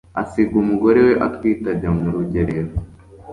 [0.21, 2.71] Asiga umugore we atwite ajya mu rugerero